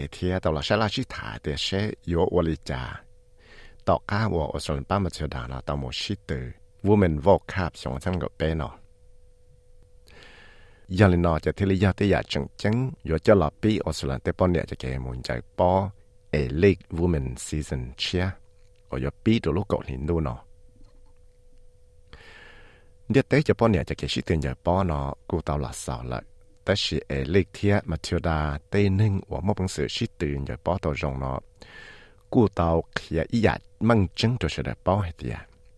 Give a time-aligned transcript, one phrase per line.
[23.11, 26.23] เนี่ยเต้จะป้อนเนี่ยจะเขียนชื่อเตือนอย่าป้อนเนาะกูเตาหลัดสาวเลย
[26.63, 31.39] แต่ชีเอเล็กเทียมาเทียดาเต้นึ่งว่ามั่งเป็นสื่อชื่อตื่นอย่าป้อตัวรงเนาะ
[32.33, 35.37] กูเตาเขียอีหยัดมั่งจังตัวเสด็จป้อให้เตีย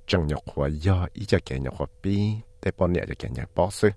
[0.10, 2.16] จังหยกหัวย่ออีจะเขียนหยกหัวปี
[2.60, 3.90] แต่ป้อนเนี่ยจะเขียนอย่าป้อซึ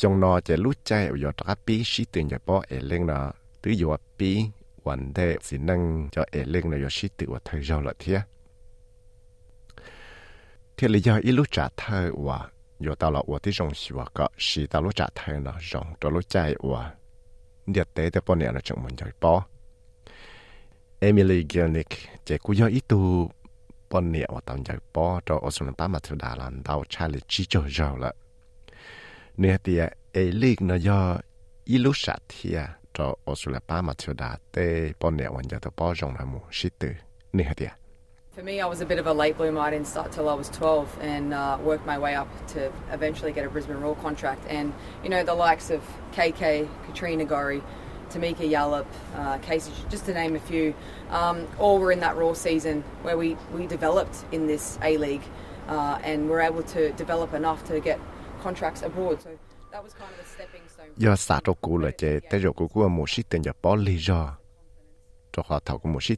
[0.00, 0.90] จงนอจะรู้ใจ
[1.20, 3.22] อยู่ทักปีชื่อตื่นอย่าป้อเอเล็กเนาะ
[3.62, 4.30] ตื้ออยู่ปี
[4.86, 5.82] วันเดสินัง
[6.14, 8.18] จะเอเล็กเนาะอยู่ชื่อตื่นว่าเธอเราละเทีย
[10.82, 12.48] thì lý do ít lúc trả thơ và
[12.80, 15.52] giờ tao là và thì rong xì và có xì tao lúc trả thơ là
[15.72, 16.94] rong cho lúc chạy và
[17.66, 19.44] nhiệt tế thì bọn này là chẳng muốn chạy bỏ
[21.00, 21.90] Emily Gilnick
[22.24, 23.30] chỉ cú do ít tu
[23.90, 26.84] bọn này và tao chạy bỏ cho ở số năm mà thứ đà là tao
[26.88, 28.12] trả lời chỉ cho rồi là
[29.36, 29.78] nè thì
[30.12, 31.18] ấy lịch nó do
[31.64, 32.56] ít lúc trả thì
[32.94, 36.24] cho ở số năm mà thứ đà tê bọn này và giờ tao rong là
[36.24, 36.88] mu xí tử
[37.32, 37.66] nè thì
[38.34, 39.60] For me, I was a bit of a late bloomer.
[39.60, 43.30] I didn't start till I was 12 and uh, worked my way up to eventually
[43.30, 44.46] get a Brisbane Roar contract.
[44.48, 44.72] And,
[45.04, 47.62] you know, the likes of KK, Katrina Gorry,
[48.08, 48.86] Tamika Yallop,
[49.16, 50.72] uh, Casey, just to name a few,
[51.10, 55.24] um, all were in that Raw season where we, we developed in this A League
[55.68, 58.00] uh, and were able to develop enough to get
[58.40, 59.20] contracts abroad.
[59.20, 59.38] So
[59.72, 60.88] that was kind of a stepping stone.
[60.96, 62.38] do sát cho cú là chế tế
[65.46, 66.12] họ thầu của một sĩ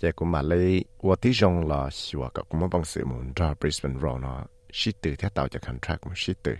[0.00, 3.04] trong sự chế của mà lấy và tí rong là xua cả cũng bằng sự
[3.04, 6.54] muốn ra Brisbane Roar nó sĩ tử theo tạo cho contract một sĩ tử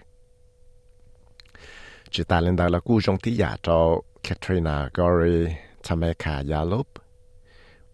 [2.10, 5.54] chỉ ta lên đó là cú rong tí giả cho Katrina Gorry
[5.88, 6.86] Tameka Yallop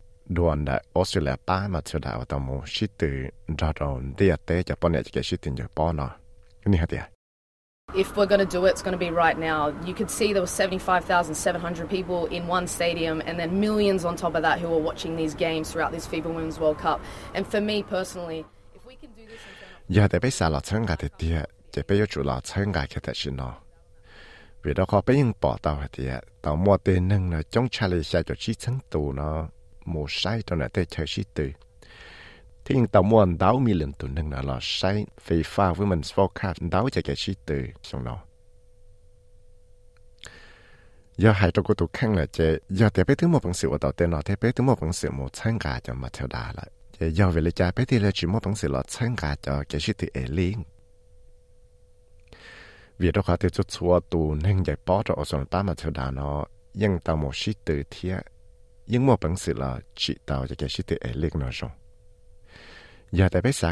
[0.33, 3.07] đoàn đã Australia ba mà chưa đã tao muốn chỉ từ
[3.57, 3.73] ra
[4.17, 6.09] đi ở tế cho bọn này chỉ cái chỉ tin cho nó
[6.65, 7.07] cái này
[7.93, 9.73] If we're going to do it, it's going to be right now.
[9.85, 14.35] You could see there were 75,700 people in one stadium, and then millions on top
[14.35, 17.01] of that who were watching these games throughout this FIFA Women's World Cup.
[17.33, 18.45] And for me personally,
[18.75, 19.39] if we can do this,
[19.89, 22.71] giờ để bây giờ là chân gà thì tiệt, để bây giờ chủ là chân
[22.71, 23.53] gà cái thật xin nó.
[24.63, 27.69] Vì đó có bây giờ bỏ tàu thì tiệt, tàu mua tiền nâng nó trong
[27.69, 29.47] chali xe cho chi chân tù nó
[29.85, 31.51] mùa sai cho nên tê chơi sĩ tử
[32.65, 36.01] thì nhưng tàu mua đáo mi lần tuần nâng là sai phê pha với mình
[36.01, 38.23] forecast đáo cho cái sĩ tử xong nó
[41.17, 43.69] giờ hai trong cái tụ khăn là chế giờ tiếp bé thứ một bằng sự
[43.71, 46.09] ở tàu tên nó tiếp bé thứ một bằng sự một sang cả cho mà
[46.13, 46.71] theo đà lại.
[46.99, 49.35] Chế giờ về lấy cha bé thứ là chỉ một bằng sự là sang cả
[49.41, 50.63] cho cái sĩ tử ấy liền
[52.97, 55.73] vì đó khá tiêu chút xua tù nên giải bó cho ở sông ta mà
[55.77, 58.25] theo đà nó nhưng tàu một sĩ tử thiệt
[58.92, 61.72] ยังตามสิตือเทียยังมั่วปังสิละจิตาวจะแกสิตือเอเล็กนอจง
[63.14, 63.70] อย่าแต่ไปสา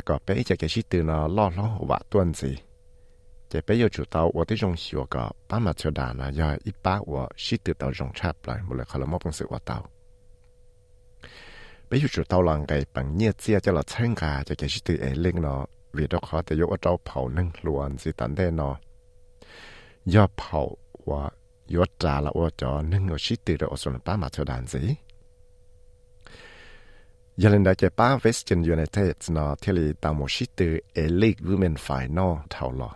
[27.43, 32.91] ยันได้เจ็บป้าเวสเทิร์นยูไนเต็ดเนาะเทลีตามชิตือเอลิกวูแมนฝ่ายนอเท่าหรอ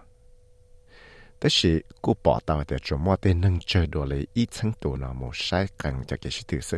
[1.38, 1.72] แต่สิ
[2.04, 6.78] กูปอตามแต่จมว่าเต้นนึงเจอดัวเลยอีทั้งตัวนาะโมใช้กันจากเกชิตือซึ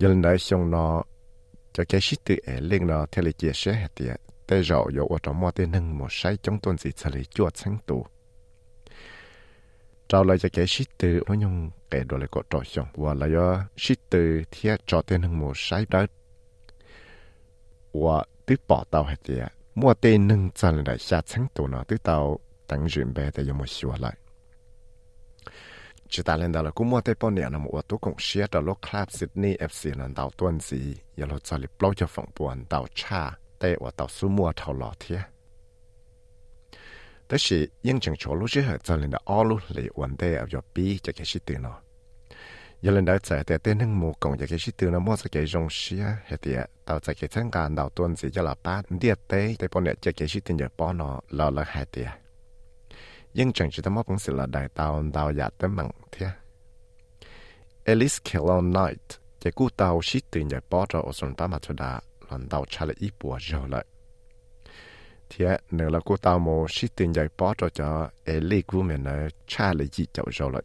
[0.00, 0.94] ยันได้ชงเนาะ
[1.74, 3.62] จากเกชิตือเอลิกเนาะเทลีเจียเช
[3.94, 4.12] เตีย
[4.46, 8.02] แต่เราอยู่ว่าจมว่าเต้นนึงโมใช้จงต้นสิทะเลจวดทั้งตัว
[10.08, 11.54] เราเลยจะแกชิตตือพยง
[11.88, 13.38] แกดเลยก็ต่อชงว่าเลย
[13.82, 16.17] ชิตตือเทียจอเต้นหนึ่งโมใช้ได้
[17.93, 20.83] tên hưng một sai đó và từ bỏ tàu hết tiệt mua tên nâng chân
[20.87, 24.17] lại xa sáng tổ nó từ tàu tăng duyên bé để dùng một xíu lại
[26.09, 28.45] chỉ ta lên đó là cũng mua tên bao nhiêu là một tổ công xia
[28.51, 32.07] đó lúc club Sydney FC là tàu tuần gì giờ là cho lịch bao cho
[32.07, 35.19] phòng buồn tàu cha để và tàu số mua thầu lọ thiệt
[37.27, 41.81] 但是因正错路之后，就令到all 路嚟揾啲有咗 B 就开始断咯。
[42.82, 45.16] giờ lên đại trẻ thì tên hưng mù cộng giờ cái sự từ nó mua
[45.32, 46.54] cái rong xia hệ thì
[46.84, 50.14] tao sẽ cái thằng cả đầu tuần gì cho là ba để bọn này chơi
[50.14, 51.84] cái sự từ bỏ nó là là hệ
[53.34, 55.70] nhưng chẳng chỉ tao mua cũng sự là đại tao tao giả tới
[57.84, 61.62] Alice Kellon Knight chỉ cú tao sự từ giờ bỏ cho ở sân ba mặt
[61.62, 61.74] cho
[62.30, 63.84] lần tao trả lại bùa rồi lại.
[65.30, 67.06] Thì nếu là cô tao mô sự từ
[67.38, 69.12] bỏ cho cho Alice cũng mình nó
[69.46, 70.62] trả gì cho rồi lại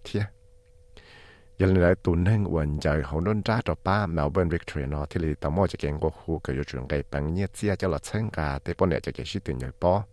[1.59, 5.27] giờ này tụi nên quần dài hậu nôn ra cho ba Melbourne Victoria nó thì
[5.27, 7.87] là tao mô cho cái ngô khu cái yêu trường cái bằng nhiệt chia cho
[7.87, 10.03] là 参加 để bọn này cho cái sĩ tiền giải bỏ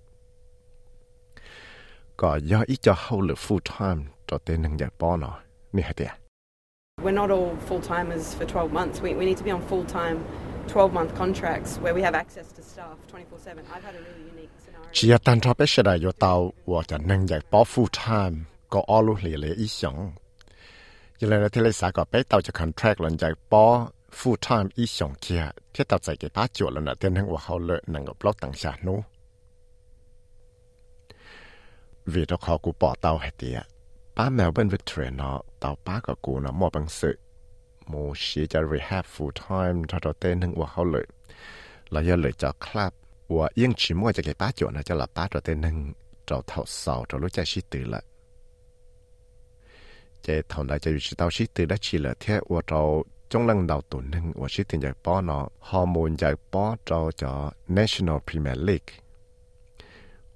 [2.17, 5.39] có do ít cho hậu lực full time cho tên nâng giải bỏ nó
[5.73, 6.17] nè hả
[7.03, 9.01] We're not all full timers for 12 months.
[9.01, 10.19] We, we need to be on full time
[10.69, 13.65] 12 month contracts where we have access to staff 24 7.
[13.75, 14.91] I've had a really unique scenario.
[14.93, 18.45] Chỉ tan cho bé sẽ đại yo tao và cho nên giải bỏ full time
[21.23, 23.65] ยี่เลยที่เลยสาก็ไปเต่าจะคอนแทคหลังจากปอ
[24.19, 28.95] full time อีสองเคียเที่เต่าใจกับป้าจวดแล้วนะเต้นทั้งว่าเขาเลยนั่งกับเล่าต่างชาโน่
[32.13, 33.59] วีดอคอกูปอเต่าให้เตีย
[34.17, 37.11] ป้าแมวเบิร์นวิกตอรีเนาะเต่าป้ากับกูนะมอบังสึ
[37.89, 37.95] โม
[38.25, 41.07] ชีจะ rehab full time ทอดเต้นทั้งว่าเขาเลย
[41.91, 42.93] เราอย่าเลยจะคลับ
[43.37, 45.77] ว่ายิ่งชิมว่าจะก็บป้าจวดนะจะหลับป้าตัวเต้นหนึ่ง
[46.27, 48.03] เราเท่าเสาเรารู้ใจชิตื่นละ
[50.23, 53.47] chế thằng đại chế chỉ tao xích từ đã chỉ là thế của trâu trong
[53.47, 56.17] lần đầu tổ nâng của xích tiền giải bỏ nó họ muốn
[56.53, 56.77] bỏ
[57.17, 58.95] cho National Premier League.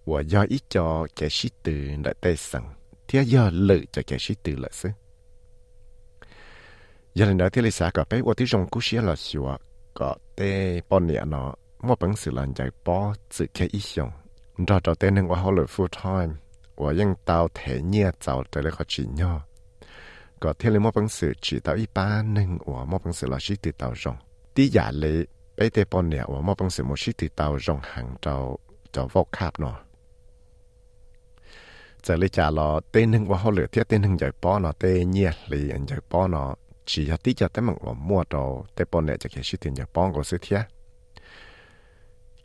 [0.07, 2.63] Và do ít cho chế xích từ đã tê sẵn,
[3.09, 4.91] thế giờ lợi cho chế xích từ lợi sức
[7.15, 9.59] giờ này nói thế là cả bé của tí rồng cú xía là xua à,
[9.95, 13.83] có tê bỏ nhẹ nó mà bằng sự làm giải bỏ sự chế ít
[14.67, 16.35] rồi trâu tê nâng qua họ lợi full time
[16.77, 19.41] 我用刀铁捏造的那个纸尿。
[20.43, 24.17] ก็เทเลมอบังสือจีเต่าอีป้าหนึ่งหัวมอบังสือเราชิติเต่ารง
[24.55, 25.17] ที่อย่าเลย
[25.55, 28.35] ไปเตปอนเนี่ยหัวมอบังสือมชิติเต่ารงหังเจ้า
[28.93, 29.77] เจ้าวอกคาบเนาะ
[32.05, 36.49] จะเลยจ่าเราเต้นหนึ่งว่าเขาเหลือเทียเต้นหนึ่งใหญ่ป้อนเนาะเต้เนียเลยอันใหญ่ป้อนเนาะ
[36.91, 38.43] จีที่จะเต้มังหัวมัวเจ้า
[38.75, 40.61] เตปอนเนี่ยจะเขียนชิติใหญ่ป้อนก็ซื้อเทีย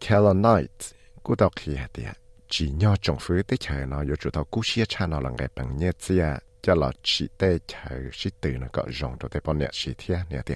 [0.03, 0.79] Kelly Knight
[1.25, 2.09] กูตอกเขียเตีย
[2.53, 6.25] จีนยอดจงฟื้นได้เฉยเนาะอยู่จุดเอากู้เชี่ยชาเนาะหลังไกปังเนียเจีย
[6.61, 9.93] cho là chỉ tê chờ chỉ từ nó có rộng cho tê bọn nhẹ chỉ
[9.97, 10.55] thế nhẹ thế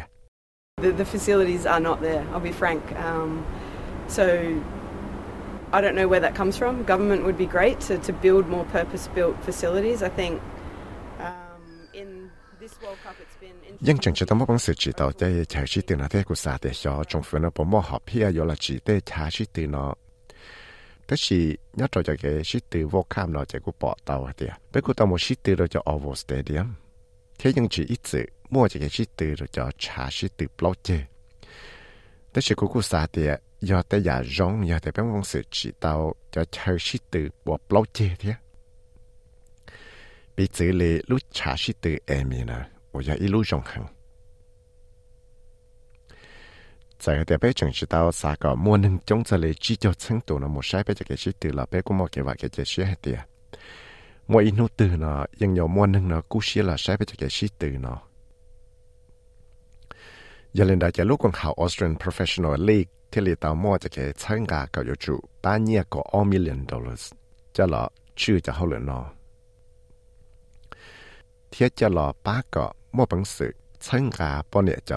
[0.82, 2.82] The, the facilities are not there, I'll be frank.
[2.96, 3.46] Um,
[4.08, 4.24] so
[5.72, 6.84] I don't know where that comes from.
[6.84, 10.04] Government would be great to, to build more purpose built facilities.
[10.04, 10.42] I think
[11.20, 12.30] um, in
[12.60, 13.54] this World Cup it's been.
[13.80, 16.58] Nhưng chẳng chỉ tấm sự chỉ tạo cho chờ chỉ từ nó thế của xã
[16.62, 19.46] để cho trong phần nó bỏ mỏ họp hia yo là chỉ tê chả chỉ
[19.54, 19.94] từ nó
[21.07, 26.75] 但是一做就嘅士电我看咯，就个报道啲啊，不过到冇士电咯就 Oval Stadium，
[27.39, 31.07] 佢用住一直摸住嘅士电咯就查士电 block 啫。
[32.31, 38.37] แต่是姑姑啥的，要得也容，要得办公室知道，就超市的我包接的。
[40.35, 43.83] 彼此里路茶室的下面呢，我要一路永恒。
[47.03, 53.19] 在特别正知道啥个莫能中这里只叫程度呢，莫晒被这个是对了，别个莫给话给这些系的。
[54.27, 58.01] 莫一努对呢，ยัง有莫能呢，故事了晒被这个是对呢。
[60.53, 66.01] giờ lên đại cho lúc còn học Australian Professional League thì li tao mua cho cái参加个有主半年个
[66.01, 67.11] all million dollars
[67.53, 69.07] 就了去就好了呢。
[71.51, 74.97] 贴就了八个冇本事参加半年就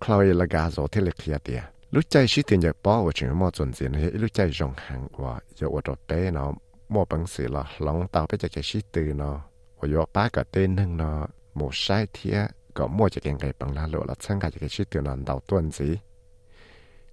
[0.07, 1.63] Chloe là gà rổ thế lực kia tìa.
[1.91, 4.73] Lúc chạy sĩ tiền giải bó ở trường mô chuẩn diện hệ lúc chạy rộng
[4.77, 6.53] hàng và giờ ở trò bé nó
[6.89, 9.41] mô bằng sĩ là lòng tàu bé cho chạy sĩ từ nó.
[9.79, 13.53] Ở dọa bá cả tên nâng nó một sai thịa có mua cho kèn gầy
[13.59, 15.99] bằng la lộ là chân cả cho chạy sĩ từ nó đào tuần gì.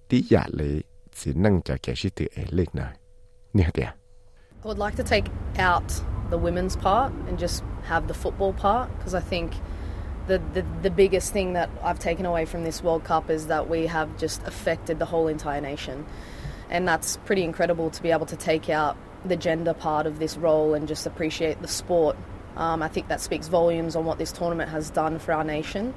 [0.08, 0.82] Tí giả lý
[1.14, 2.96] chỉ nâng cho chạy sĩ từ ế lịch này.
[3.52, 3.92] Nè tìa.
[4.64, 5.30] I would like to take
[5.74, 9.53] out the women's part and just have the football part because I think
[10.27, 13.69] the, the, the biggest thing that I've taken away from this World Cup is that
[13.69, 16.05] we have just affected the whole entire nation.
[16.69, 20.37] And that's pretty incredible to be able to take out the gender part of this
[20.37, 22.15] role and just appreciate the sport.
[22.55, 25.93] Um, I think that speaks volumes on what this tournament has done for our nation.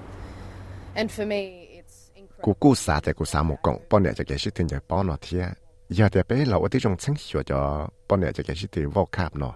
[0.94, 2.42] And for me, it's incredible.
[2.42, 5.54] 姑姑啥在姑啥木讲，半年就开始听着包那天，
[5.88, 9.54] 要得被老我这种成学着，半年就开始听我看喏。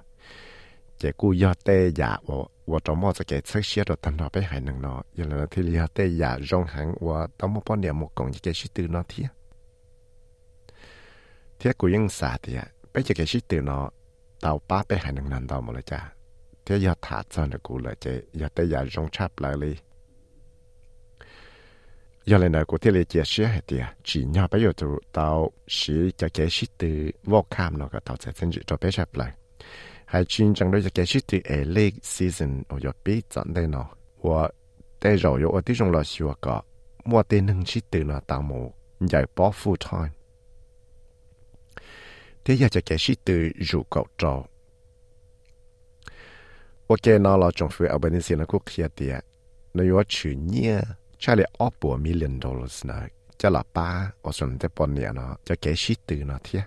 [0.97, 4.29] chỉ cú do tê giả wo wo mò sẽ kể sách xia rồi tan nó
[4.33, 7.61] bé hải nằng nó giờ là thì lý tê giả rong hàng wo tao mò
[7.65, 9.29] bao niệm một cổng chỉ kể sĩ từ nó thiệt
[11.59, 13.89] thiệt cú yên xả thiệt bé chỉ kể sĩ từ nó
[14.41, 16.13] tao ba bé hải nằng nằng tao mà lại cha
[16.65, 19.75] thiệt giờ thả cho nó cú lại chỉ giờ tê giả rong lại đi
[22.25, 23.61] giờ là nói của thiệt là chỉ xia hết
[24.03, 27.99] chỉ nhau bây giờ tụi tao sĩ cho kể sĩ từ vô cam nó cả
[28.05, 29.31] tao sẽ xin giữ cho bé chắp lại
[30.05, 33.67] hay chuyên trong đôi cho cái từ ở late season ở giờ bé chọn đây
[33.67, 33.89] nó
[34.21, 34.49] và
[35.01, 36.61] đây rồi ở đây trong là xưa có
[37.05, 40.09] mua tên nâng sĩ từ nó tàu mù giải bỏ full time
[42.45, 44.43] thế giờ cho cái sĩ từ rủ cậu trò
[47.03, 49.25] cái nó là trong phía Albanese là cũng kia tiệt
[49.73, 50.79] nó có chữ nhia
[51.17, 52.95] cho là ốp bộ million dollars nó
[53.37, 56.63] cho là ba ở xuân tế bọn nhà nó cho cái sĩ từ nó thiệt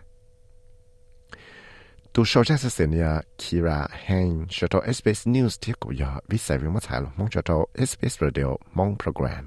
[2.21, 3.11] ตัโชว์จากเสียเนี่ย
[3.43, 9.45] คีราเฮงชดเอสเปซนิวส์ที่กูอยากวิสัยวิมัติหลงมองชดเอสเปซเรดิยวมองโปรแกรม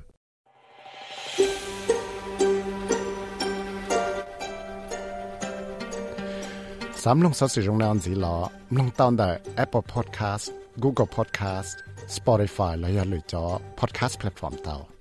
[7.04, 8.36] สามลงสอสิรงนอนสีหลอ
[8.78, 9.30] ลงตอนแต่
[9.64, 10.46] Apple Podcast
[10.84, 11.72] Google Podcast
[12.16, 13.44] Spotify และย่าลืยจอ
[13.80, 15.01] Podcast แพลตฟอร์มเตา